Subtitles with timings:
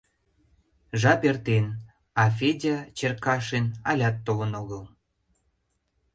[1.01, 1.65] Жап эртен,
[2.21, 4.83] а Федя Черкашин алят толын огыл.